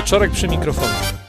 [0.00, 1.19] Wieczorek przy mikrofonie.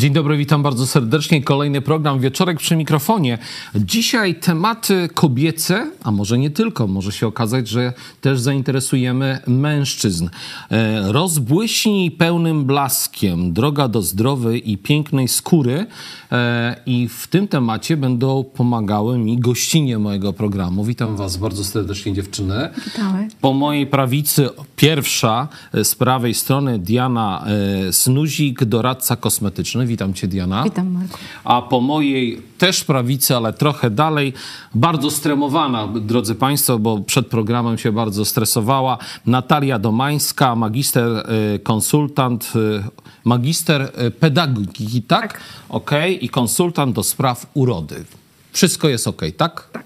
[0.00, 1.42] Dzień dobry, witam bardzo serdecznie.
[1.42, 3.38] Kolejny program Wieczorek przy mikrofonie.
[3.74, 10.28] Dzisiaj tematy kobiece, a może nie tylko, może się okazać, że też zainteresujemy mężczyzn.
[10.70, 15.86] E, Rozbłyśnij pełnym blaskiem, droga do zdrowej i pięknej skóry.
[16.32, 20.84] E, I w tym temacie będą pomagały mi gościnie mojego programu.
[20.84, 22.68] Witam was bardzo serdecznie dziewczyny.
[22.84, 23.28] Witamy.
[23.40, 27.44] Po mojej prawicy pierwsza, e, z prawej strony Diana
[27.90, 29.89] Snuzik, doradca kosmetyczny.
[29.90, 30.62] Witam cię Diana.
[30.64, 31.18] Witam, Marku.
[31.44, 34.32] A po mojej też prawicy, ale trochę dalej,
[34.74, 42.52] bardzo stremowana, drodzy Państwo, bo przed programem się bardzo stresowała, Natalia Domańska, magister e, konsultant,
[42.56, 42.88] e,
[43.24, 45.32] magister e, pedagogiki, tak?
[45.32, 45.40] Tak.
[45.68, 48.04] Okej, i konsultant do spraw urody.
[48.52, 49.68] Wszystko jest okej, tak?
[49.72, 49.84] Tak.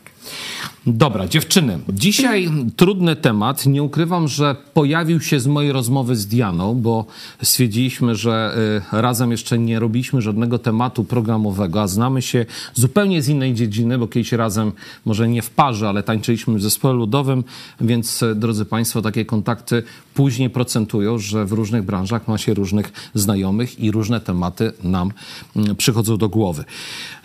[0.87, 1.79] Dobra, dziewczyny.
[1.89, 3.67] Dzisiaj trudny temat.
[3.67, 7.07] Nie ukrywam, że pojawił się z mojej rozmowy z Dianą, bo
[7.43, 8.57] stwierdziliśmy, że
[8.93, 13.99] y, razem jeszcze nie robiliśmy żadnego tematu programowego, a znamy się zupełnie z innej dziedziny,
[13.99, 14.73] bo kiedyś razem,
[15.05, 17.45] może nie w parze, ale tańczyliśmy w zespole ludowym,
[17.81, 19.83] więc y, drodzy Państwo, takie kontakty
[20.15, 25.13] później procentują, że w różnych branżach ma się różnych znajomych i różne tematy nam
[25.57, 26.65] mm, przychodzą do głowy.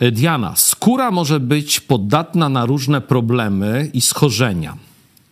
[0.01, 3.48] Y, Diana, skóra może być podatna na różne problemy
[3.93, 4.77] i schorzenia.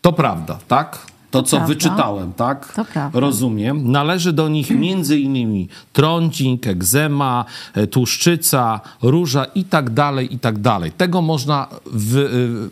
[0.01, 1.07] To prawda, tak?
[1.31, 1.73] To, co prawda.
[1.73, 2.73] wyczytałem, tak?
[2.73, 3.19] To prawda.
[3.19, 3.91] Rozumiem.
[3.91, 10.59] Należy do nich między innymi trądzik, egzema, e, tłuszczyca, róża i tak dalej, i tak
[10.59, 10.91] dalej.
[10.91, 12.17] Tego można w,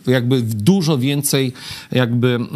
[0.06, 1.52] y, jakby dużo więcej
[1.92, 2.50] jakby mm,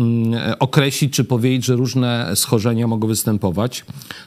[0.58, 3.84] określić, czy powiedzieć, że różne schorzenia mogą występować.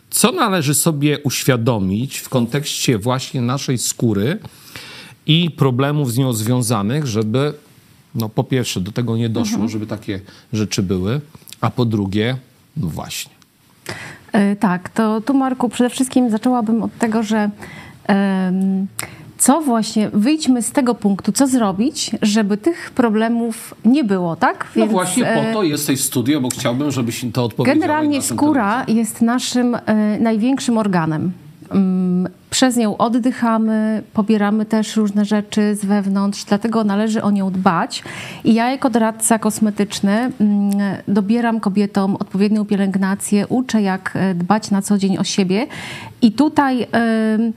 [0.10, 4.40] Co należy sobie uświadomić w kontekście właśnie naszej skóry
[5.28, 7.54] i problemów z nią związanych, żeby
[8.16, 10.20] no po pierwsze do tego nie doszło, żeby takie
[10.54, 11.22] rzeczy były,
[11.62, 12.38] a po drugie,
[12.78, 13.32] no właśnie.
[14.32, 17.50] E, Tak, to tu Marku przede wszystkim zaczęłabym od tego, że
[19.44, 24.68] co właśnie, wyjdźmy z tego punktu, co zrobić, żeby tych problemów nie było, tak?
[24.76, 27.76] No Więc, właśnie e, po to jesteś w studio, bo chciałbym, żebyś to odpowiedział.
[27.76, 31.32] Generalnie skóra jest naszym e, największym organem.
[31.72, 38.04] Mm, Przez nią oddychamy, pobieramy też różne rzeczy z wewnątrz, dlatego należy o nią dbać.
[38.44, 40.72] I ja, jako doradca kosmetyczny, mm,
[41.08, 45.68] dobieram kobietom odpowiednią pielęgnację, uczę, jak e, dbać na co dzień o siebie.
[46.22, 46.88] I tutaj.
[46.92, 47.54] em,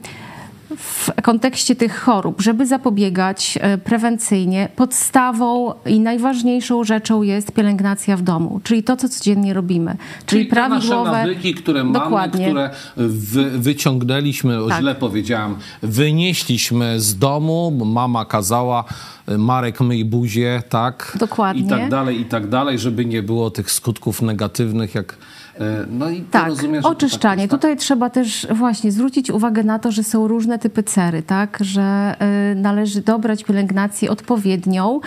[0.77, 8.21] w kontekście tych chorób, żeby zapobiegać e, prewencyjnie, podstawą i najważniejszą rzeczą jest pielęgnacja w
[8.21, 9.97] domu, czyli to, co codziennie robimy.
[10.25, 11.11] Czyli, Czyli te nasze prawidłowe.
[11.11, 12.45] nawyki, które mamy, Dokładnie.
[12.45, 14.79] które wy, wyciągnęliśmy, Tak.
[14.79, 18.83] źle powiedziałam, wynieśliśmy z domu, mama kazała,
[19.31, 21.17] y, Marek myj buzię, tak?
[21.19, 21.61] Dokładnie.
[21.61, 25.17] I tak dalej, i tak dalej, żeby nie było tych skutków negatywnych, jak...
[25.61, 26.51] y, No i Tak,
[26.81, 27.41] to oczyszczanie.
[27.43, 27.59] Tak tak?
[27.59, 31.57] Tutaj trzeba też właśnie zwrócić uwagę na to, że są różne typy cery, tak?
[31.61, 32.15] Że
[32.51, 34.99] y, należy dobrać pielęgnację odpowiednią.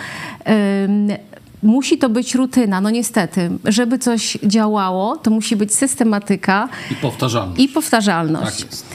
[1.63, 3.49] Musi to być rutyna, no niestety.
[3.65, 7.55] Żeby coś działało, to musi być systematyka I powtarzalne.
[7.57, 8.59] i powtarzalność.
[8.61, 8.85] Tak jest.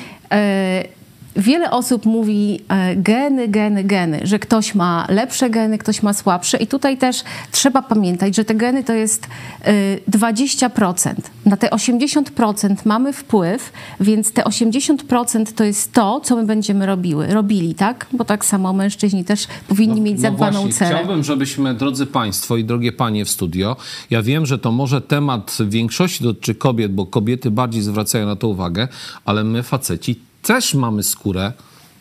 [1.36, 6.12] E, Wiele osób mówi e, geny, geny, geny, że ktoś ma lepsze geny, ktoś ma
[6.12, 6.58] słabsze.
[6.58, 9.28] I tutaj też trzeba pamiętać, że te geny to jest
[9.62, 11.14] e, 20%.
[11.46, 17.26] Na te 80% mamy wpływ, więc te 80% to jest to, co my będziemy robiły,
[17.26, 18.06] robili, tak?
[18.12, 20.96] Bo tak samo mężczyźni też powinni mieć zadbaną No właśnie, cerę.
[20.96, 23.76] Chciałbym, żebyśmy, drodzy Państwo i drogie Panie w studio,
[24.10, 28.48] ja wiem, że to może temat większości dotyczy kobiet, bo kobiety bardziej zwracają na to
[28.48, 28.88] uwagę,
[29.24, 31.52] ale my faceci też mamy skórę,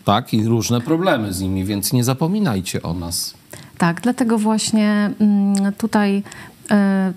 [0.06, 3.34] tak, i różne problemy z nimi, więc nie zapominajcie o nas.
[3.78, 6.24] Tak, dlatego właśnie mm, tutaj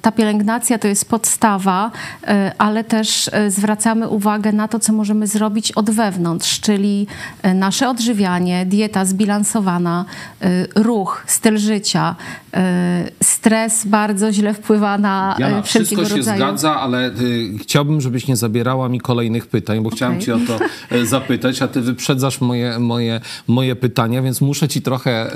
[0.03, 1.91] ta pielęgnacja to jest podstawa,
[2.26, 7.06] e, ale też e, zwracamy uwagę na to, co możemy zrobić od wewnątrz, czyli
[7.42, 10.04] e, nasze odżywianie, dieta zbilansowana,
[10.42, 10.48] e,
[10.83, 12.16] ruch, styl życia.
[12.54, 16.39] e, Stres bardzo źle wpływa na e, Jana, wszelkiego wszystko się rodzaju.
[16.39, 17.10] zgadza, ale
[17.60, 20.27] chciałbym, żebyś nie zabierała mi kolejnych pytań, bo chciałem Okej.
[20.27, 20.59] cię o to
[21.06, 25.30] zapytać, a ty wyprzedzasz moje, moje, moje pytania, więc muszę ci trochę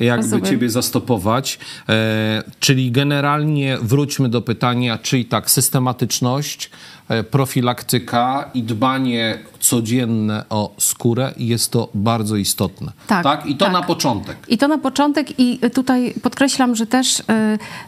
[0.00, 0.44] jakby Rozumiem.
[0.44, 1.58] ciebie zastopować.
[1.88, 3.39] E, czyli generalnie
[3.82, 6.70] wróćmy do pytania, czyli tak, systematyczność,
[7.08, 12.92] e, profilaktyka i dbanie codzienne o skórę jest to bardzo istotne.
[13.06, 13.72] Tak, I to tak.
[13.72, 14.36] na początek.
[14.48, 17.22] I to na początek, i tutaj podkreślam, że też y,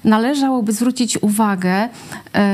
[0.04, 1.88] należałoby zwrócić uwagę.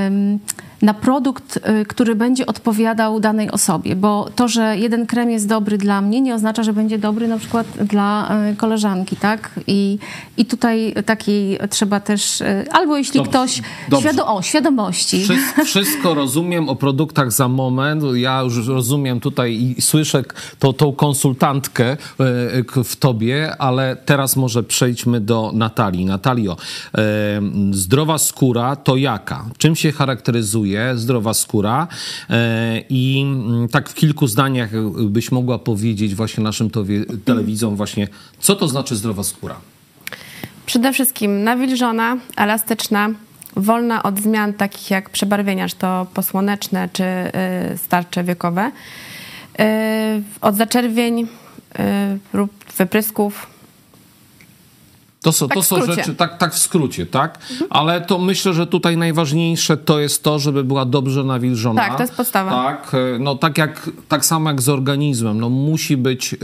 [0.07, 0.39] ym,
[0.83, 5.79] na produkt, y, który będzie odpowiadał danej osobie, bo to, że jeden krem jest dobry
[5.79, 9.51] dla mnie, nie oznacza, że będzie dobry na przykład dla y, koleżanki, tak?
[9.67, 9.99] I,
[10.37, 14.09] i tutaj takiej trzeba też, y, albo jeśli Dobrze, ktoś, dobrze.
[14.09, 15.25] świado, o, świadomości.
[15.25, 18.03] Wszystko, wszystko rozumiem o produktach za moment.
[18.15, 20.23] Ja już rozumiem tutaj i słyszę
[20.59, 21.97] to, tą konsultantkę
[22.85, 26.05] w tobie, ale teraz może przejdźmy do Natalii.
[26.05, 26.57] Natalio,
[27.71, 29.45] zdrowa skóra to jaka?
[29.59, 31.89] Czym się charakteryzuje zdrowa skóra?
[32.31, 34.71] E, I mm, tak w kilku zdaniach
[35.05, 36.71] byś mogła powiedzieć właśnie naszym
[37.25, 38.09] telewidzom właśnie,
[38.41, 39.57] co to znaczy zdrowa skóra?
[40.67, 43.11] Przede wszystkim nawilżona, elastyczna,
[43.57, 48.71] wolna od zmian takich jak przebarwienia, czy to posłoneczne, czy y, starcze wiekowe,
[49.61, 49.65] y,
[50.41, 51.27] od zaczerwień y,
[52.33, 53.58] lub wyprysków.
[55.29, 57.39] To są, Tak to są rzeczy, tak, tak w skrócie, tak?
[57.71, 61.83] Ale to myślę, że tutaj najważniejsze to jest to, żeby była dobrze nawilżona.
[61.83, 62.51] Tak, to jest podstawa.
[62.51, 66.37] Tak, e, no tak jak, tak samo jak z organizmem, no musi być e,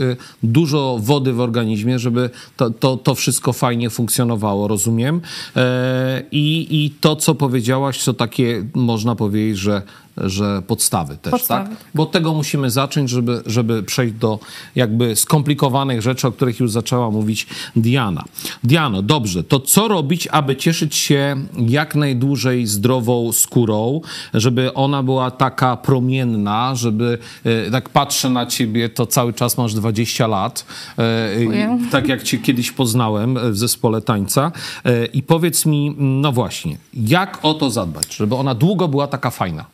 [0.43, 5.21] dużo wody w organizmie, żeby to, to, to wszystko fajnie funkcjonowało, rozumiem?
[5.55, 9.81] E, I, I to, co powiedziałaś, to takie, można powiedzieć, że
[10.17, 11.69] że podstawy też, Podstawy.
[11.69, 11.77] tak?
[11.95, 14.39] Bo od tego musimy zacząć, żeby, żeby przejść do
[14.75, 18.23] jakby skomplikowanych rzeczy, o których już zaczęła mówić Diana.
[18.63, 21.35] Diano, dobrze, to co robić, aby cieszyć się
[21.67, 24.01] jak najdłużej zdrową skórą,
[24.33, 29.73] żeby ona była taka promienna, żeby, e, tak patrzę na ciebie, to cały czas masz
[29.73, 30.65] 20 lat,
[30.97, 31.77] e, Dziękuję.
[31.87, 34.51] i tak jak cię kiedyś poznałem e, w zespole tańca
[34.85, 39.29] E, i powiedz mi, no właśnie, jak o to zadbać, żeby ona długo była taka
[39.29, 39.65] fajna?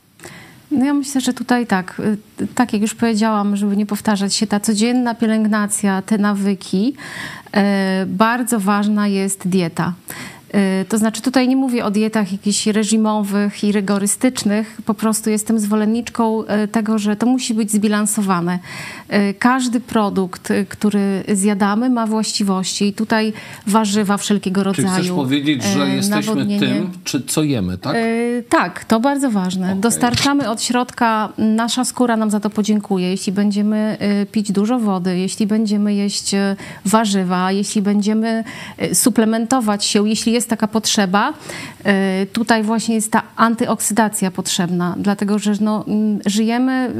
[0.71, 2.01] No ja myślę, że tutaj tak,
[2.41, 6.93] y, tak jak już powiedziałam, żeby nie powtarzać się, ta codzienna pielęgnacja, te nawyki,
[7.47, 7.59] y,
[8.05, 9.93] bardzo ważna jest dieta.
[10.55, 15.59] Y, To znaczy, tutaj nie mówię o dietach jakichś reżimowych i rygorystycznych, po prostu jestem
[15.59, 18.59] zwolenniczką y, tego, że to musi być zbilansowane.
[19.13, 23.33] Y, Każdy produkt, który zjadamy, ma właściwości i tutaj
[23.67, 24.89] warzywa wszelkiego Czy rodzaju.
[25.03, 27.95] chcesz powiedzieć, że jesteśmy tym, czy co jemy, tak?
[28.49, 29.67] Tak, to bardzo ważne.
[29.69, 29.81] Okej.
[29.81, 33.09] Dostarczamy od środka, nasza skóra nam za to podziękuje.
[33.09, 33.97] Jeśli będziemy
[34.31, 36.31] pić dużo wody, jeśli będziemy jeść
[36.85, 38.43] warzywa, jeśli będziemy
[38.93, 41.33] suplementować się, jeśli jest taka potrzeba,
[41.83, 45.85] e, tutaj właśnie jest ta antyoksydacja potrzebna, dlatego że no,
[46.25, 46.93] żyjemy,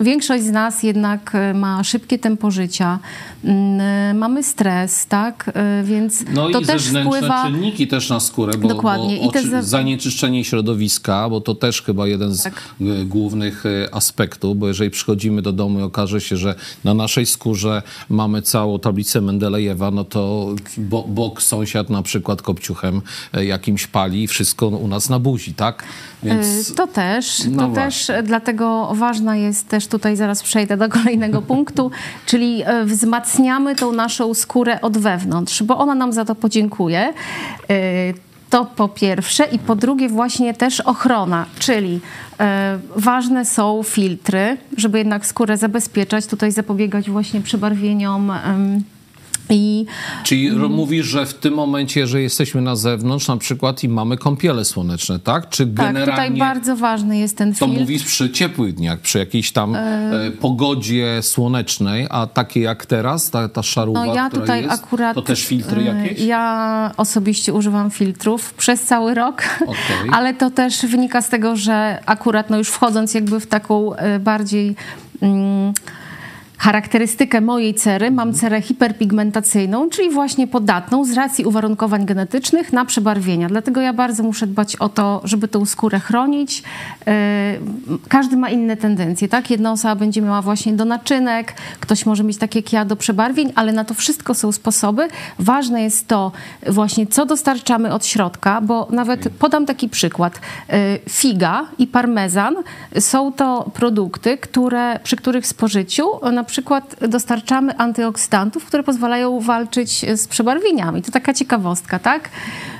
[0.00, 2.98] większość z nas jednak e, ma szybkie tempo życia,
[3.44, 5.52] e, mamy stres, tak,
[5.84, 7.46] więc No to i też wpływa...
[7.46, 9.18] czynniki też na skórę, bo, Dokładnie.
[9.18, 12.62] bo I te zanieczyszczenie środowiska, bo to też chyba jeden z Tak.
[13.04, 16.54] głównych aspektów, bo jeżeli przychodzimy do domu i okaże się, że
[16.84, 23.02] na naszej skórze mamy całą tablicę Mendelejewa, no to bo, bok sąsiad na przykład kopciuchem
[23.32, 25.82] e, jakimś pali wszystko u nas na buzi, tak?
[26.22, 27.84] Więc Y, To też, No to właśnie.
[27.84, 31.90] też, e, dlatego ważna jest też tutaj, zaraz przejdę do kolejnego punktu,
[32.26, 37.12] czyli e, wzmacniamy tą naszą skórę od wewnątrz, bo ona nam za to podziękuje.
[38.50, 42.00] To po pierwsze i po drugie właśnie też ochrona, czyli
[42.40, 48.32] e, ważne są filtry, żeby jednak skórę zabezpieczać, tutaj zapobiegać właśnie przebarwieniom
[49.50, 49.86] i
[50.24, 54.16] Czyli ro- mówisz, że w tym momencie, że jesteśmy na zewnątrz na przykład i mamy
[54.16, 55.48] kąpiele słoneczne, tak?
[55.48, 56.12] Czy tak, generalnie...
[56.12, 57.80] tutaj bardzo ważny jest ten To filtr.
[57.80, 63.48] mówisz przy ciepłych dniach, przy jakiejś tam e, pogodzie słonecznej, a takie jak teraz, ta,
[63.48, 63.60] ta
[63.94, 65.14] No ja tutaj jest, akurat.
[65.14, 66.20] to też filtry e, jakieś?
[66.20, 70.10] Ja osobiście używam filtrów przez cały rok, Okej.
[70.12, 74.18] ale to też wynika z tego, że akurat no już wchodząc jakby w taką e,
[74.18, 74.76] bardziej.
[75.22, 75.72] Mm,
[76.58, 83.48] charakterystykę mojej cery, mam cerę hiperpigmentacyjną, czyli właśnie podatną z racji uwarunkowań genetycznych na przebarwienia.
[83.48, 86.62] Dlatego ja bardzo muszę dbać o to, żeby tą skórę chronić.
[87.06, 87.54] E,
[88.08, 89.50] Każdy ma inne tendencje, tak?
[89.50, 93.52] Jedna osoba będzie miała właśnie do naczynek, ktoś może mieć tak jak ja do przebarwień,
[93.54, 95.08] ale na to wszystko są sposoby.
[95.38, 96.32] Ważne jest to
[96.66, 100.40] właśnie, co dostarczamy od środka, bo nawet podam taki przykład.
[100.70, 102.54] E, Figa i parmezan
[102.98, 110.28] są to produkty, które, przy których spożyciu na przykład dostarczamy antyoksydantów, które pozwalają walczyć z
[110.28, 111.02] przebarwieniami.
[111.02, 112.28] To taka ciekawostka, tak?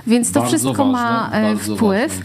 [0.07, 2.21] Więc to Bardzo wszystko ma ważna, e, wpływ.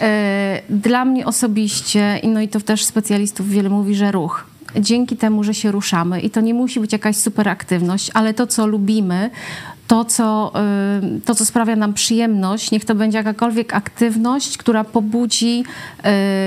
[0.00, 4.44] E, Dla mnie osobiście, i no i to też specjalistów wiele mówi, że ruch.
[4.80, 8.46] Dzięki temu, że się ruszamy i to nie musi być jakaś super aktywność, ale to,
[8.46, 9.30] co lubimy,
[9.86, 10.52] to co,
[11.16, 15.64] y, to, co sprawia nam przyjemność, niech to będzie jakakolwiek aktywność, która pobudzi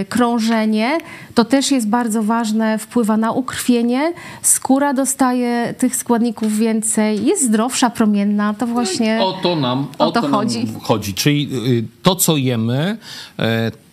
[0.02, 0.98] y, krążenie,
[1.36, 7.90] to też jest bardzo ważne, wpływa na ukrwienie, skóra dostaje tych składników więcej, jest zdrowsza,
[7.90, 10.66] promienna, to właśnie O to nam, o o to to chodzi.
[10.66, 11.14] Nam chodzi.
[11.14, 12.98] Czyli y, to, co jemy,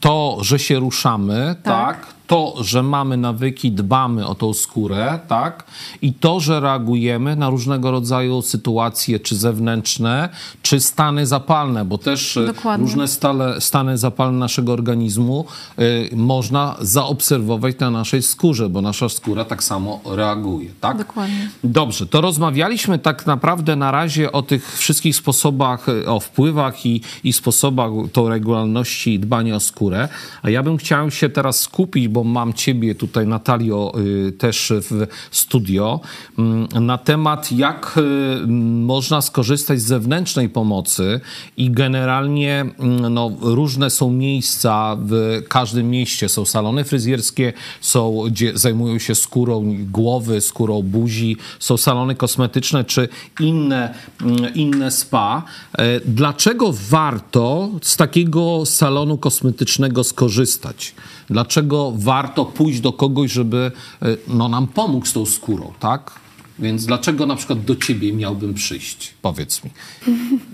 [0.00, 2.13] to, że się ruszamy, tak.
[2.26, 5.64] To, że mamy nawyki, dbamy o tą skórę, tak?
[6.02, 10.28] I to, że reagujemy na różnego rodzaju sytuacje, czy zewnętrzne,
[10.62, 12.86] czy stany zapalne, bo też e, Dokładnie.
[12.86, 15.44] różne stale, stany zapalne naszego organizmu
[15.78, 20.98] y, można zaobserwować na naszej skórze, bo nasza skóra tak samo reaguje, tak?
[20.98, 21.50] Dokładnie.
[21.64, 27.00] Dobrze, to rozmawialiśmy tak naprawdę na razie o tych wszystkich sposobach, y, o wpływach i,
[27.24, 30.08] i sposobach to regularności dbania o skórę.
[30.42, 33.92] A ja bym chciał się teraz skupić, bo mam ciebie tutaj, Natalio,
[34.28, 36.00] y, też w studio,
[36.38, 38.47] mm, na temat jak y,
[38.87, 41.21] można skorzystać z zewnętrznej pomocy
[41.56, 46.28] i generalnie mm, no, różne są miejsca w każdym mieście.
[46.28, 53.09] Są salony fryzjerskie, są, gdzie zajmują się skórą głowy, skórą buzi, są salony kosmetyczne czy
[53.40, 55.42] inne, mm, inne spa.
[55.78, 60.94] E, Dlaczego warto z takiego salonu kosmetycznego skorzystać?
[61.30, 66.24] Dlaczego warto pójść do kogoś, żeby e, no, nam pomógł z tą skórą, tak?
[66.58, 69.14] Więc dlaczego na przykład do ciebie miałbym przyjść?
[69.22, 69.70] Powiedz mi.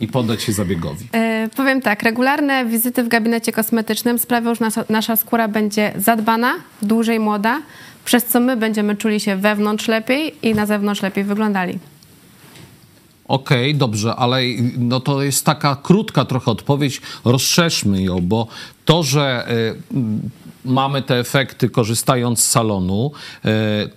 [0.00, 1.08] I podać się zabiegowi.
[1.12, 6.54] E, powiem tak, regularne wizyty w gabinecie kosmetycznym sprawią, że nasza, nasza skóra będzie zadbana,
[6.82, 7.62] dłużej młoda,
[8.04, 11.78] przez co my będziemy czuli się wewnątrz lepiej i na zewnątrz lepiej wyglądali.
[13.28, 14.40] Okej, dobrze, ale
[14.78, 17.00] no to jest taka krótka trochę odpowiedź.
[17.24, 18.46] Rozszerzmy ją, bo
[18.84, 19.46] to, że
[19.90, 20.20] mm,
[20.64, 23.12] mamy te efekty korzystając z salonu,
[23.44, 23.48] y,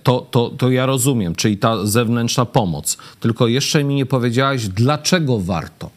[0.02, 2.96] to, to, to ja rozumiem, czyli ta zewnętrzna pomoc.
[3.20, 5.90] Tylko jeszcze mi nie powiedziałaś, dlaczego warto.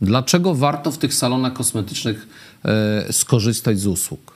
[0.00, 2.28] Dlaczego warto w tych salonach kosmetycznych
[3.08, 4.34] y, skorzystać z usług?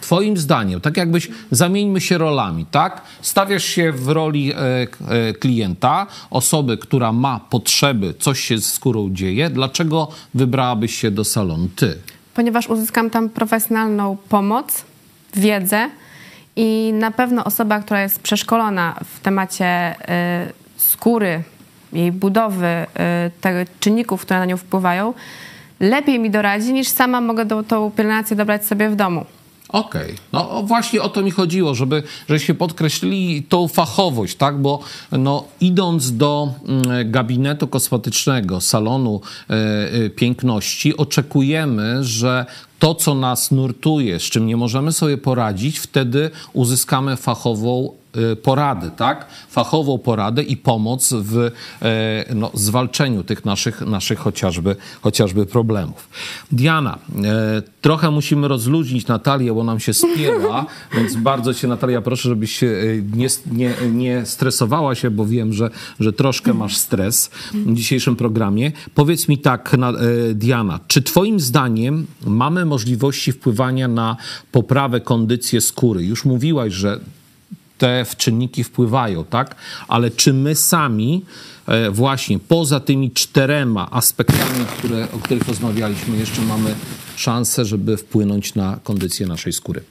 [0.00, 3.02] Twoim zdaniem, tak jakbyś zamieńmy się rolami, tak?
[3.22, 4.86] Stawiasz się w roli e, e,
[5.32, 9.50] klienta, osoby, która ma potrzeby, coś się z skórą dzieje.
[9.50, 11.68] Dlaczego wybrałabyś się do salonu?
[11.76, 11.98] Ty.
[12.34, 14.84] Ponieważ uzyskam tam profesjonalną pomoc,
[15.38, 15.90] wiedzę
[16.56, 21.42] i na pewno osoba, która jest przeszkolona w temacie y, skóry,
[21.92, 25.14] jej budowy, y, te czynników, które na nią wpływają,
[25.80, 29.24] lepiej mi doradzi niż sama mogę do, tą pielęgnację dobrać sobie w domu.
[29.68, 34.58] Okej, no o, właśnie o to mi chodziło, żeby żeście podkreślili tą fachowość, tak?
[34.58, 34.80] Bo
[35.12, 42.46] no, idąc do mm, gabinetu kosmetycznego, salonu e, e, piękności, oczekujemy, że
[42.78, 47.92] to, co nas nurtuje, z czym nie możemy sobie poradzić, wtedy uzyskamy fachową
[48.32, 49.26] e, poradę, tak?
[49.48, 51.50] Fachową poradę i pomoc w
[51.82, 56.08] e, no, zwalczeniu tych naszych, naszych chociażby, chociażby problemów.
[56.52, 60.66] Diana, e, trochę musimy rozluźnić Natalię, bo nam się spięła,
[60.96, 65.52] więc bardzo cię Natalia proszę, żebyś się e, nie, nie, nie stresowała się, bo wiem,
[65.52, 68.72] że, że troszkę masz stres w dzisiejszym programie.
[68.94, 69.92] Powiedz mi tak, na,
[70.34, 74.16] Diana, czy twoim zdaniem mamy możliwości wpływania na
[74.52, 76.04] poprawę kondycji skóry?
[76.04, 77.00] Już mówiłaś, że
[77.78, 79.56] te czynniki wpływają, tak?
[79.88, 81.24] Ale czy my sami
[81.66, 86.74] e, właśnie poza tymi czterema aspektami, które, o których rozmawialiśmy, jeszcze mamy
[87.16, 89.82] szansę, żeby wpłynąć na kondycję naszej skóry?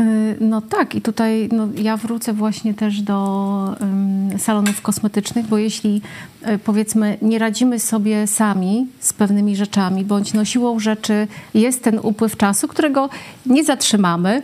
[0.00, 5.58] Y, No tak, i tutaj no, ja wrócę właśnie też do ym, salonów kosmetycznych, bo
[5.58, 6.02] jeśli
[6.48, 12.00] y, powiedzmy nie radzimy sobie sami z pewnymi rzeczami, bądź no, siłą rzeczy jest ten
[12.02, 13.08] upływ czasu, którego
[13.46, 14.42] nie zatrzymamy,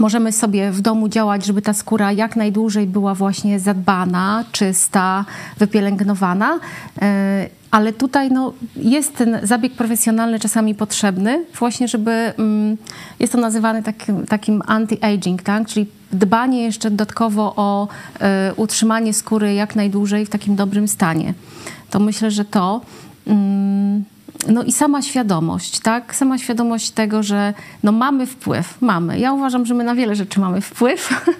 [0.00, 5.24] Możemy sobie w domu działać, żeby ta skóra jak najdłużej była właśnie zadbana, czysta,
[5.58, 6.58] wypielęgnowana.
[6.96, 7.08] Yy,
[7.70, 12.76] Ale tutaj no, jest ten zabieg profesjonalny czasami potrzebny, właśnie żeby, mm,
[13.18, 15.66] jest to nazywane takim, takim anti-aging, tak?
[15.68, 21.34] czyli dbanie jeszcze dodatkowo o y, utrzymanie skóry jak najdłużej w takim dobrym stanie.
[21.90, 22.80] To myślę, że to.
[23.26, 24.04] mm,
[24.48, 26.14] no i sama świadomość, tak?
[26.14, 29.18] Sama świadomość tego, że no mamy wpływ, mamy.
[29.18, 31.30] Ja uważam, że my na wiele rzeczy mamy wpływ.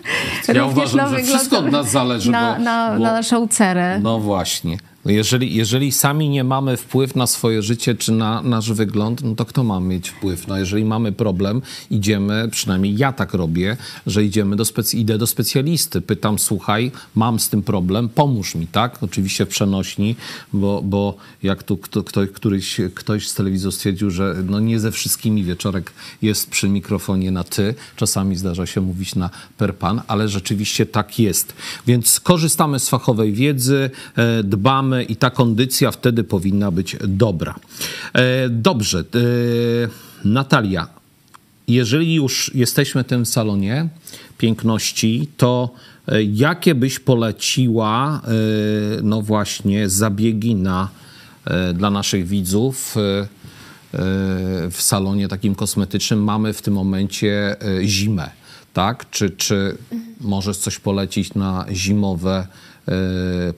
[0.55, 4.01] Ja uważam, że wygląd- wszystko od nas zależy, Na, bo- na, bo- na naszą cerę.
[4.03, 4.77] No właśnie.
[5.05, 9.45] Jeżeli, jeżeli sami nie mamy wpływ na swoje życie czy na nasz wygląd, no to
[9.45, 10.49] kto ma mieć wpływ?
[10.49, 13.77] No jeżeli mamy problem, idziemy, przynajmniej ja tak robię,
[14.07, 16.01] że idziemy do specy- idę do specjalisty.
[16.01, 19.03] Pytam, słuchaj, mam z tym problem, pomóż mi, tak?
[19.03, 20.17] Oczywiście w przenośni,
[20.53, 24.93] bo, bo jak tu kto, ktoś, któryś, ktoś z telewizji stwierdził, że no nie ze
[24.93, 25.93] wszystkimi wieczorek
[26.23, 27.75] jest przy mikrofonie na ty.
[27.97, 31.55] Czasami zdarza się mówić na per pan, ale rzeczywiście tak jest.
[31.87, 37.55] Więc korzystamy z fachowej wiedzy, e, dbamy mamy i ta kondycja wtedy powinna być dobra.
[38.13, 38.99] E, dobrze.
[38.99, 39.05] E,
[40.25, 40.89] Natalia,
[41.69, 43.89] jeżeli już jesteśmy w tym salonie
[44.39, 45.71] piękności, to
[46.09, 48.23] e, jakie byś poleciła,
[49.03, 50.89] no właśnie, zabiegi na,
[51.75, 52.95] dla naszych widzów
[54.71, 56.25] w salonie takim kosmetycznym?
[56.25, 58.31] Mamy w tym momencie zimę,
[58.73, 59.11] tak?
[59.11, 59.77] Czy, czy
[60.21, 62.47] możesz coś polecić na zimowe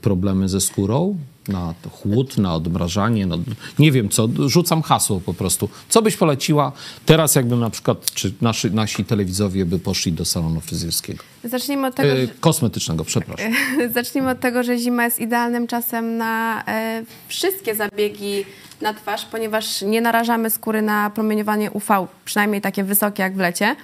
[0.01, 1.17] problemy ze skórą?
[1.49, 3.39] na chłód, na odmrażanie, no,
[3.79, 5.69] nie wiem co, rzucam hasło po prostu.
[5.89, 6.73] Co byś poleciła
[7.07, 11.25] teraz, jakby na przykład, czy nasi, nasi telewizowie by poszli do salonu fryzjerskiego?
[11.45, 13.53] Zacznijmy od tego, e, Kosmetycznego, przepraszam.
[13.95, 18.45] Zacznijmy od tego, że zima jest idealnym czasem na e, wszystkie zabiegi
[18.81, 23.77] na twarz, ponieważ nie narażamy skóry na promieniowanie UV, przynajmniej takie wysokie jak w lecie.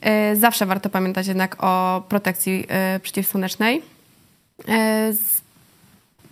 [0.00, 3.97] E, zawsze warto pamiętać jednak o protekcji e, przeciwsłonecznej.
[4.68, 5.12] E,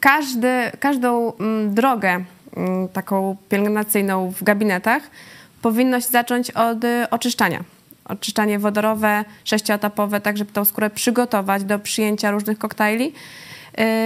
[0.01, 2.25] każdy, każdą mm, drogę
[2.57, 5.03] mm, taką pielęgnacyjną w gabinetach
[5.63, 7.65] powinno się zacząć od y, oczyszczania.
[8.05, 13.13] Oczyszczanie wodorowe, sześcioetapowe, tak żeby tą skórę przygotować do przyjęcia różnych koktajli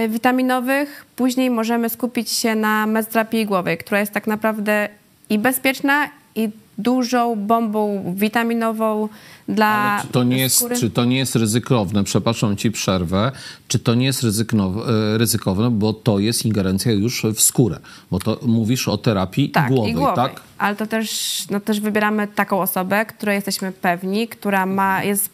[0.05, 1.05] y, witaminowych.
[1.15, 4.89] Później możemy skupić się na mezoterapii głowy, która jest tak naprawdę
[5.29, 9.09] i bezpieczna, i dużą bombą witaminową
[9.47, 10.65] dla Ale czy to nie jest.
[10.79, 13.31] Czy to nie jest ryzykowne, przepraszam ci przerwę,
[13.67, 14.83] czy to nie jest ryzykowne,
[15.17, 17.79] ryzykowne, bo to jest ingerencja już w skórę,
[18.11, 20.15] bo to mówisz o terapii tak, głowej, głowej.
[20.15, 20.41] tak?
[20.57, 25.29] Ale to też, no też wybieramy taką osobę, której jesteśmy pewni, która ma, jest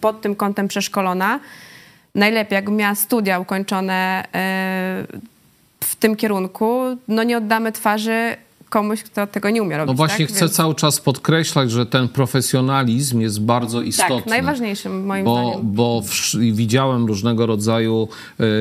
[0.00, 1.40] pod tym kątem przeszkolona.
[2.14, 5.20] Najlepiej, jakby miała studia ukończone yy,
[5.80, 8.36] w tym kierunku, no nie oddamy twarzy
[8.70, 9.88] komuś, kto tego nie umie robić.
[9.88, 10.34] No właśnie tak?
[10.34, 10.52] chcę Więc...
[10.52, 14.16] cały czas podkreślać, że ten profesjonalizm jest bardzo istotny.
[14.16, 15.74] Tak, najważniejszym moim bo, zdaniem.
[15.74, 18.08] Bo w, widziałem różnego rodzaju,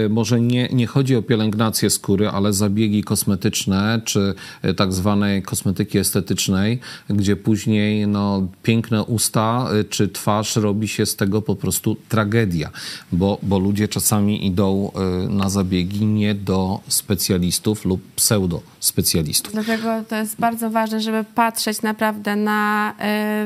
[0.05, 4.33] y, może nie, nie chodzi o pielęgnację skóry, ale zabiegi kosmetyczne, czy
[4.65, 11.05] y, tak zwanej kosmetyki estetycznej, gdzie później no, piękne usta y, czy twarz robi się
[11.05, 12.69] z tego po prostu tragedia,
[13.11, 14.91] bo, bo ludzie czasami idą
[15.29, 19.53] na zabiegi nie do specjalistów lub pseudo specjalistów.
[19.53, 22.93] Dlatego to jest bardzo ważne, żeby patrzeć naprawdę na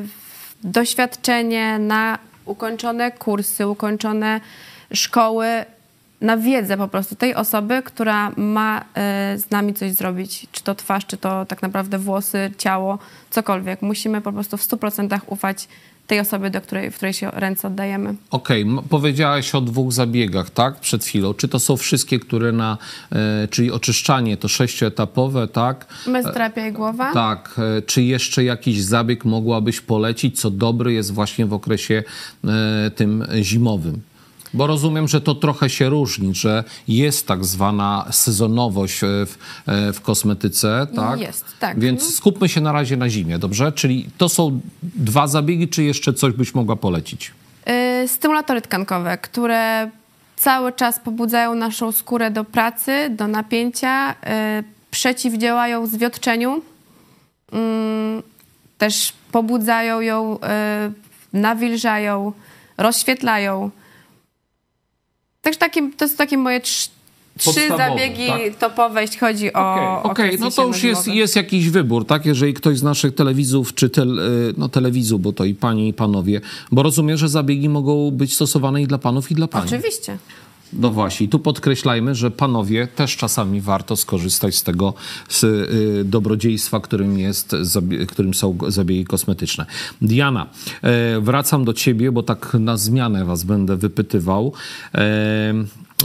[0.03, 4.41] y, doświadczenie, na ukończone kursy, ukończone
[4.93, 5.47] szkoły,
[6.21, 8.83] na wiedzę po prostu tej osoby, która ma y,
[9.39, 10.47] z nami coś zrobić.
[10.51, 13.81] Czy to twarz, czy to tak naprawdę włosy, ciało, cokolwiek.
[13.81, 15.67] Musimy po prostu w 100% ufać
[16.07, 18.15] tej osoby, do której, w której się ręce oddajemy.
[18.31, 18.89] Okej, okay.
[18.89, 20.79] powiedziałeś o dwóch zabiegach, tak?
[20.79, 21.33] Przed chwilą.
[21.33, 22.77] Czy to są wszystkie, które na,
[23.11, 25.85] e, czyli oczyszczanie to sześcioetapowe, tak?
[26.07, 27.13] Mezoterapia i głowa.
[27.13, 27.55] Tak.
[27.77, 32.03] E, czy jeszcze jakiś zabieg mogłabyś polecić, co dobry jest właśnie w okresie
[32.43, 34.01] e, tym zimowym?
[34.53, 39.93] Bo rozumiem, że to trochę się różni, że jest tak zwana sezonowość e, w, e,
[39.93, 41.19] w kosmetyce, tak?
[41.19, 41.79] Jest, tak.
[41.79, 43.71] Więc skupmy się na razie na zimie, dobrze?
[43.71, 47.31] Czyli to są dwa zabiegi, czy jeszcze coś byś mogła polecić?
[48.01, 49.89] Yy, stymulatory tkankowe, które
[50.35, 54.15] cały czas pobudzają naszą skórę do pracy, do napięcia, yy,
[54.91, 56.61] przeciwdziałają zwiotczeniu,
[57.51, 57.59] yy,
[58.77, 60.39] też pobudzają ją,
[61.33, 62.33] nawilżają,
[62.77, 63.71] rozświetlają.
[65.43, 66.89] Także takie, to są takie moje trzy,
[67.37, 68.55] trzy zabiegi tak?
[68.59, 70.03] topowe, jeśli chodzi o.
[70.03, 72.25] Okej, okay, no to już jest, jest jakiś wybór, tak?
[72.25, 74.21] Jeżeli ktoś z naszych telewizów, czy tel,
[74.57, 78.81] no telewizów, bo to i panie, i panowie, bo rozumiem, że zabiegi mogą być stosowane
[78.81, 79.63] i dla panów, i dla pań.
[79.65, 80.17] Oczywiście.
[80.79, 84.93] No właśnie, tu podkreślajmy, że panowie też czasami warto skorzystać z tego
[85.29, 87.55] z, y, dobrodziejstwa, którym, jest,
[88.07, 89.65] którym są zabiegi kosmetyczne.
[90.01, 90.47] Diana,
[90.81, 94.53] e, wracam do ciebie, bo tak na zmianę was będę wypytywał.
[94.95, 95.53] E,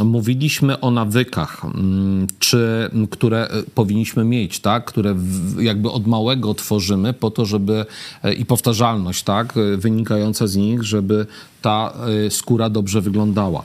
[0.04, 4.84] mówiliśmy o nawykach, mm, czy, które e, powinniśmy mieć, tak?
[4.84, 5.16] które
[5.58, 7.86] jakby od małego tworzymy po to, żeby
[8.22, 9.54] e, i powtarzalność, tak?
[9.56, 11.26] E, wynikająca z nich, żeby
[11.62, 11.92] ta
[12.30, 13.62] skóra dobrze wyglądała.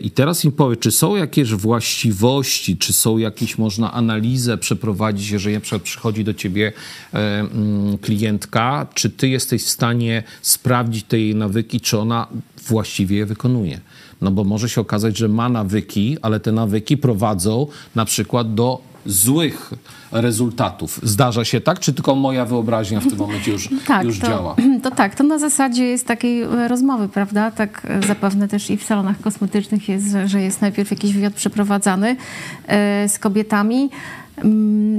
[0.00, 5.54] I teraz mi powie, czy są jakieś właściwości, czy są jakieś, można analizę przeprowadzić, jeżeli
[5.54, 6.72] na przykład przychodzi do ciebie
[7.12, 12.26] mm, klientka, czy ty jesteś w stanie sprawdzić te jej nawyki, czy ona
[12.68, 13.80] właściwie je wykonuje?
[14.20, 18.90] No bo może się okazać, że ma nawyki, ale te nawyki prowadzą na przykład do
[19.06, 19.72] złych
[20.12, 21.00] rezultatów.
[21.02, 24.56] Zdarza się tak, czy tylko moja wyobraźnia w tym momencie już, tak, już to, działa?
[24.82, 27.50] To tak, to na zasadzie jest takiej e, rozmowy, prawda?
[27.50, 32.16] Tak e, zapewne też i w salonach kosmetycznych jest, że jest najpierw jakiś wywiad przeprowadzany
[32.66, 33.90] e, z kobietami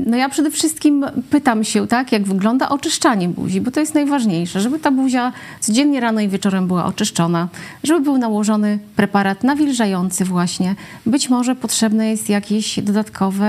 [0.06, 4.62] no ja przede wszystkim pytam się, tak, jak wygląda oczyszczanie buzi, bo to jest najważniejsze,
[4.62, 7.48] żeby ta buzia codziennie rano i wieczorem była oczyszczona,
[7.84, 10.76] żeby był nałożony preparat nawilżający właśnie.
[11.06, 13.46] Być może potrzebne jest jakiś dodatkowy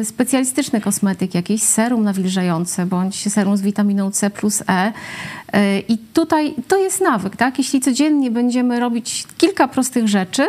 [0.00, 4.88] y, specjalistyczny kosmetyk, jakiś serum nawilżające, bądź serum z witaminą C plus E.
[4.88, 7.58] Y, I tutaj to jest nawyk, tak?
[7.58, 10.44] Jeśli codziennie będziemy robić kilka prostych rzeczy,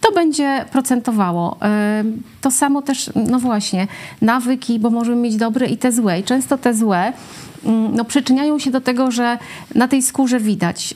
[0.00, 1.56] to będzie procentowało.
[2.40, 3.86] To samo też, no właśnie,
[4.22, 6.20] nawyki, bo możemy mieć dobre i te złe.
[6.20, 7.12] I często te złe
[7.92, 9.38] no, przyczyniają się do tego, że
[9.74, 10.94] na tej skórze widać.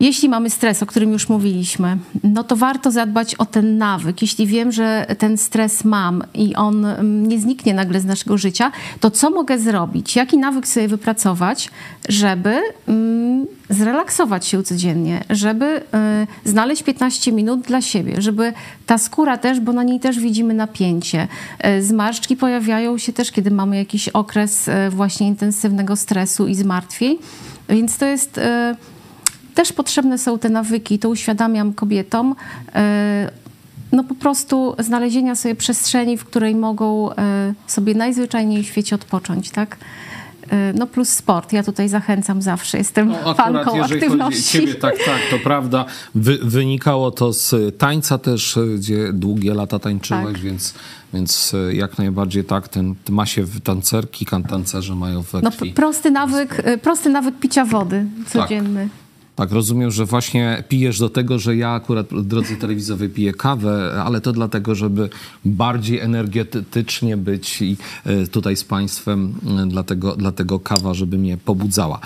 [0.00, 4.22] Jeśli mamy stres, o którym już mówiliśmy, no to warto zadbać o ten nawyk.
[4.22, 8.72] Jeśli wiem, że ten stres mam i on mm, nie zniknie nagle z naszego życia,
[9.00, 10.16] to co mogę zrobić?
[10.16, 11.70] Jaki nawyk sobie wypracować,
[12.08, 15.64] żeby mm, zrelaksować się codziennie, żeby
[16.44, 18.52] y, znaleźć 15 minut dla siebie, żeby
[18.86, 21.28] ta skóra też, bo na niej też widzimy napięcie.
[21.66, 27.18] Y, zmarszczki pojawiają się też, kiedy mamy jakiś okres y, właśnie intensywnego stresu i zmartwień.
[27.68, 28.40] Więc to jest
[29.56, 32.34] też potrzebne są te nawyki, to uświadamiam kobietom.
[32.74, 33.30] E,
[33.92, 39.50] no po prostu znalezienia sobie przestrzeni, w której mogą e, sobie najzwyczajniej w świecie odpocząć,
[39.50, 39.76] tak?
[40.50, 41.52] E, no plus sport.
[41.52, 42.78] Ja tutaj zachęcam zawsze.
[42.78, 44.42] Jestem no, fanką aktywności.
[44.42, 45.84] Ciebie, tak, tak, to prawda.
[46.14, 50.38] Wy, wynikało to z tańca też, gdzie długie lata tańczyłeś, tak.
[50.38, 50.74] więc,
[51.14, 55.68] więc jak najbardziej tak, ten, ma się w tancerki, tancerze mają we no, krwi.
[55.68, 58.88] No, prosty nawyk, prosty nawyk picia wody codzienny.
[58.88, 59.05] Tak.
[59.36, 64.20] Tak, rozumiem, że właśnie pijesz do tego, że ja akurat, drodzy telewizowie, piję kawę, ale
[64.20, 65.08] to dlatego, żeby
[65.44, 72.00] bardziej energetycznie być i e, tutaj z Państwem, e, dlatego, dlatego kawa, żeby mnie pobudzała.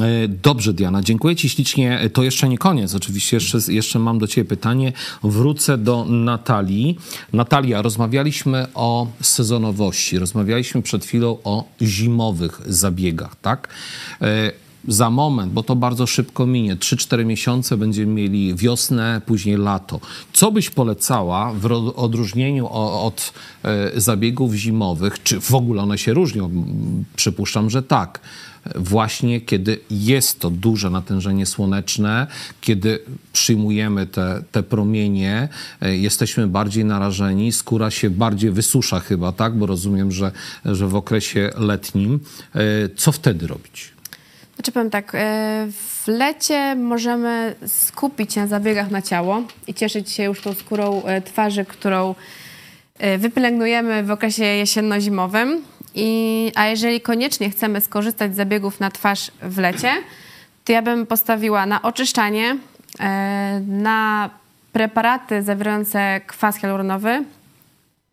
[0.00, 2.10] E, dobrze, Diana, dziękuję Ci ślicznie.
[2.12, 4.92] To jeszcze nie koniec, oczywiście jeszcze, jeszcze mam do Ciebie pytanie.
[5.22, 6.98] Wrócę do Natalii.
[7.32, 13.68] Natalia, rozmawialiśmy o sezonowości, rozmawialiśmy przed chwilą o zimowych zabiegach, tak?
[14.88, 20.00] Za moment, bo to bardzo szybko minie, 3-4 miesiące będziemy mieli wiosnę, później lato.
[20.32, 21.66] Co byś polecała w
[21.96, 26.50] odróżnieniu od e, zabiegów zimowych, czy w ogóle one się różnią?
[27.16, 28.20] Przypuszczam, że tak
[28.74, 32.26] właśnie kiedy jest to duże natężenie słoneczne,
[32.60, 32.98] kiedy
[33.32, 35.48] przyjmujemy te, te promienie,
[35.80, 39.58] e, jesteśmy bardziej narażeni, skóra się bardziej wysusza chyba, tak?
[39.58, 40.32] Bo rozumiem, że,
[40.64, 42.20] że w okresie letnim.
[42.54, 42.60] E,
[42.96, 43.93] co wtedy robić?
[44.54, 50.10] Znaczy powiem tak, e, w lecie możemy skupić się na zabiegach na ciało i cieszyć
[50.10, 52.14] się już tą skórą e, twarzy, którą
[52.98, 55.62] e, wypielęgnujemy w okresie jesienno-zimowym.
[55.94, 59.92] I, a jeżeli koniecznie chcemy skorzystać z zabiegów na twarz w lecie,
[60.64, 62.56] to ja bym postawiła na oczyszczanie,
[63.66, 64.30] na
[64.72, 67.24] preparaty zawierające kwas hialuronowy.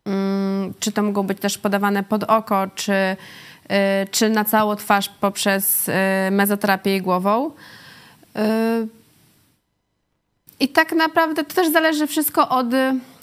[0.04, 3.16] Mm, czy to mogą być też podawane pod oko, czy
[4.10, 5.92] czy na całą twarz poprzez y,
[6.30, 7.50] mezoterapię igłową.
[7.50, 8.40] Y,
[10.60, 12.66] I tak naprawdę to też zależy wszystko od,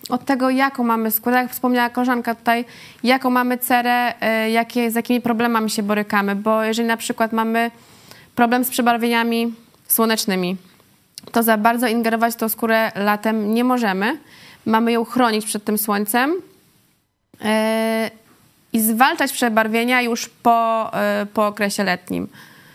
[0.09, 1.37] od tego, jaką mamy skórę.
[1.37, 2.65] Jak wspomniała koleżanka tutaj,
[3.03, 4.13] jaką mamy cerę,
[4.51, 6.35] jakie, z jakimi problemami się borykamy.
[6.35, 7.71] Bo jeżeli na przykład mamy
[8.35, 9.53] problem z przebarwieniami
[9.87, 10.57] słonecznymi,
[11.31, 14.17] to za bardzo ingerować w tą skórę latem nie możemy.
[14.65, 16.41] Mamy ją chronić przed tym słońcem
[18.73, 22.27] i zwalczać przebarwienia już po, e, po okresie letnim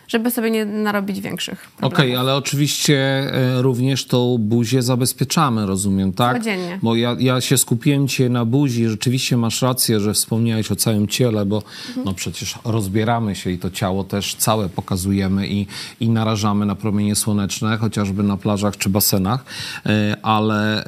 [0.09, 6.13] żeby sobie nie narobić większych Okej, okay, ale oczywiście e, również tą buzię zabezpieczamy, rozumiem,
[6.13, 6.39] tak?
[6.39, 6.79] Codziennie.
[6.83, 11.09] Bo ja, ja się skupiłem cię na buzi, rzeczywiście masz rację, że wspomniałeś o całym
[11.09, 11.57] ciele, bo
[11.89, 12.07] mhm.
[12.07, 15.67] no przecież rozbieramy się i to ciało też całe pokazujemy i,
[16.01, 19.45] i narażamy na promienie słoneczne, chociażby na plażach czy basenach,
[19.87, 20.85] e, ale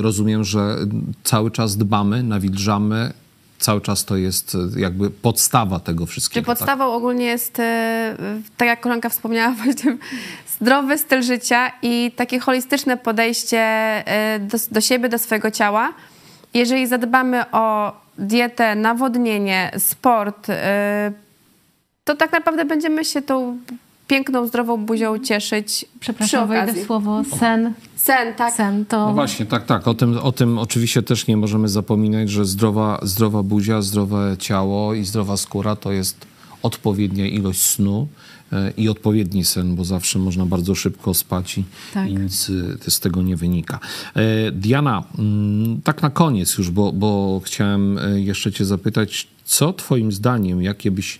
[0.00, 0.76] rozumiem, że
[1.24, 3.12] cały czas dbamy, nawilżamy,
[3.64, 6.44] cały czas to jest e, jakby podstawa tego wszystkiego.
[6.44, 6.94] Czy podstawą tak?
[6.94, 8.16] ogólnie jest, e,
[8.56, 9.96] tak jak koleżanka wspomniała, właśnie
[10.60, 15.92] zdrowy styl życia i takie holistyczne podejście e, do, do siebie, do swojego ciała.
[16.54, 20.46] Jeżeli zadbamy o dietę, nawodnienie, sport,
[22.04, 23.58] to tak naprawdę będziemy się tą
[24.06, 25.84] piękną, zdrową buzią cieszyć.
[26.00, 27.74] Przepraszam, wejdę słowo sen.
[27.96, 28.54] Sen, tak.
[28.54, 29.06] Sen to...
[29.06, 29.88] No właśnie, tak, tak.
[29.88, 34.94] O tym, o tym oczywiście też nie możemy zapominać, że zdrowa, zdrowa buzia, zdrowe ciało
[34.94, 36.26] i zdrowa skóra to jest
[36.62, 38.08] odpowiednia ilość snu
[38.52, 41.64] e, i odpowiedni sen, bo zawsze można bardzo szybko spać i,
[41.94, 42.10] tak.
[42.10, 42.50] i nic
[42.86, 43.78] e, z tego nie wynika.
[44.14, 50.12] E, Diana, mm, tak na koniec już, bo, bo chciałem jeszcze cię zapytać, co twoim
[50.12, 51.18] zdaniem, jakie byś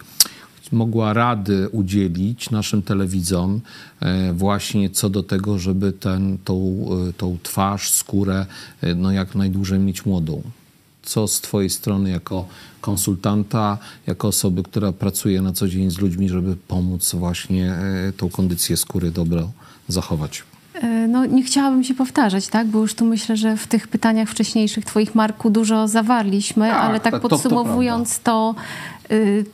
[0.75, 3.61] mogła rady udzielić naszym telewidzom
[4.01, 8.47] e, właśnie co do tego, żeby ten, tą, e, tą twarz, skórę
[8.81, 10.43] e, no jak najdłużej mieć młodą?
[11.03, 12.47] co z twojej strony jako
[12.81, 17.75] konsultanta, jako osoby, która pracuje na co dzień z ludźmi, żeby pomóc właśnie
[18.17, 19.51] tą kondycję skóry dobrą
[19.89, 20.43] zachować?
[21.09, 22.67] No, nie chciałabym się powtarzać, tak?
[22.67, 27.01] Bo już tu myślę, że w tych pytaniach wcześniejszych Twoich, Marku, dużo zawarliśmy, Tak, ale
[27.01, 28.55] tak to- to- to podsumowując to,
[28.94, 28.94] y,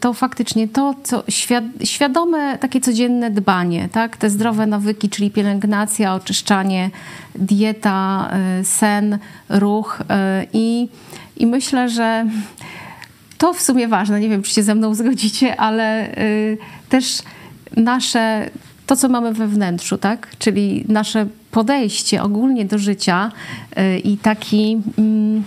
[0.00, 4.16] to faktycznie to, co świad- świadome, takie codzienne dbanie, tak?
[4.16, 6.90] Te zdrowe nawyki, czyli pielęgnacja, oczyszczanie,
[7.34, 10.04] dieta, y, sen, ruch y,
[10.52, 10.88] i,
[11.36, 12.26] i myślę, że
[13.38, 16.58] to w sumie ważne, nie wiem, czy się ze mną zgodzicie, ale y,
[16.88, 17.22] też
[17.76, 18.50] nasze,
[18.86, 20.28] to co mamy we wnętrzu, tak?
[20.38, 23.32] Czyli nasze podejście ogólnie do życia
[23.78, 25.44] y, i taki, mm,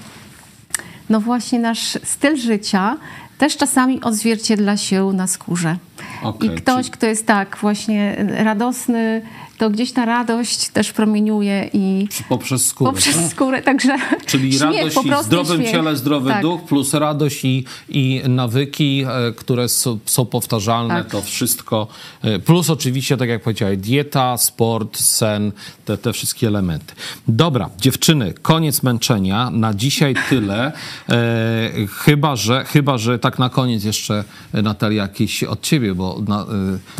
[1.09, 2.97] no właśnie nasz styl życia
[3.43, 5.77] też czasami odzwierciedla się na skórze.
[6.23, 9.21] Okej, I ktoś, czyli- kto jest tak właśnie radosny,
[9.63, 12.91] to gdzieś ta radość też promieniuje i Poprzez skórę.
[12.91, 13.31] poprzez tak?
[13.31, 13.95] skórę, także
[14.25, 15.71] Czyli śmiech, radość i zdrowym śmiech.
[15.71, 16.41] ciele, zdrowy Tak.
[16.41, 21.11] duch, plus radość i, i nawyki, e, które są, są powtarzalne, Tak.
[21.11, 21.87] to wszystko.
[22.21, 25.51] e, Plus oczywiście, tak jak powiedziałeś, dieta, sport, sen,
[25.85, 26.93] te, te wszystkie elementy.
[27.27, 29.49] Dobra, dziewczyny, koniec męczenia.
[29.49, 30.71] Na dzisiaj tyle.
[31.09, 34.23] E, chyba, że, chyba, że tak na koniec jeszcze
[34.53, 36.45] e, Natalia jakieś od ciebie, bo na,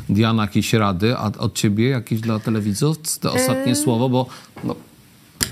[0.10, 3.20] Diana jakieś rady, a od ciebie jakieś dla telewidzów?
[3.20, 4.26] To ostatnie słowo, bo
[4.64, 4.76] no,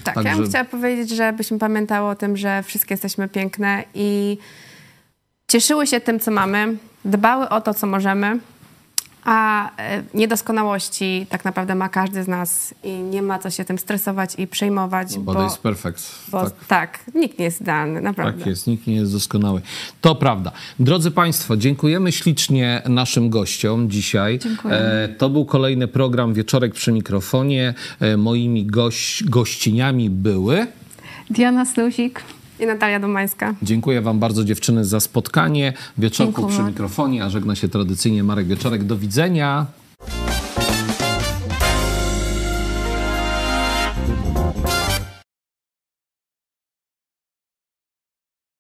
[0.04, 4.38] Tak, Także- ja bym chciała powiedzieć, żebyśmy pamiętały o tym, że wszystkie jesteśmy piękne i
[5.48, 8.40] cieszyły się tym, co mamy, dbały o to, co możemy,
[9.24, 13.78] a e, niedoskonałości tak naprawdę ma każdy z nas i nie ma co się tym
[13.78, 16.04] stresować i przejmować, bo, bo, jest perfekt.
[16.32, 16.66] bo tak.
[16.68, 17.00] tak.
[17.16, 18.40] nikt nie jest idealny, naprawdę.
[18.40, 19.62] Tak jest, nikt nie jest doskonały.
[20.02, 20.52] To prawda.
[20.80, 24.40] Drodzy Państwo, dziękujemy ślicznie naszym gościom dzisiaj.
[24.40, 24.82] Dziękujemy.
[24.82, 27.74] E, to był kolejny program Wieczorek przy mikrofonie.
[28.00, 30.68] E, moimi gość, gościniami były.
[31.30, 32.24] Diana Slusik.
[32.62, 33.54] I Natalia Domańska.
[33.62, 35.74] Dziękuję Wam bardzo dziewczyny za spotkanie.
[35.98, 36.58] Wieczorku Dziękuję.
[36.58, 38.84] przy mikrofonie, a żegna się tradycyjnie Marek Wieczorek.
[38.84, 39.66] Do widzenia.